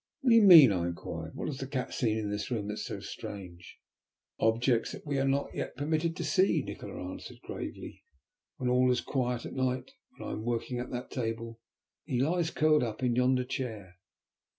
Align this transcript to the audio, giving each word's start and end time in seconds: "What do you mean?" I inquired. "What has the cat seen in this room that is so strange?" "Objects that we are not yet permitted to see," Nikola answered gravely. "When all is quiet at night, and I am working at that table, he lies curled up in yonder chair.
"What 0.21 0.31
do 0.31 0.35
you 0.35 0.41
mean?" 0.41 0.71
I 0.71 0.87
inquired. 0.87 1.35
"What 1.35 1.47
has 1.47 1.59
the 1.59 1.67
cat 1.67 1.93
seen 1.93 2.17
in 2.17 2.31
this 2.31 2.49
room 2.49 2.69
that 2.69 2.73
is 2.79 2.85
so 2.85 3.01
strange?" 3.01 3.77
"Objects 4.39 4.93
that 4.93 5.05
we 5.05 5.19
are 5.19 5.27
not 5.27 5.53
yet 5.53 5.77
permitted 5.77 6.15
to 6.15 6.23
see," 6.23 6.63
Nikola 6.63 7.11
answered 7.11 7.39
gravely. 7.43 8.03
"When 8.57 8.67
all 8.67 8.89
is 8.91 8.99
quiet 8.99 9.45
at 9.45 9.53
night, 9.53 9.91
and 10.17 10.27
I 10.27 10.31
am 10.31 10.41
working 10.43 10.79
at 10.79 10.89
that 10.89 11.11
table, 11.11 11.59
he 12.05 12.19
lies 12.19 12.49
curled 12.49 12.81
up 12.81 13.03
in 13.03 13.13
yonder 13.15 13.43
chair. 13.45 13.97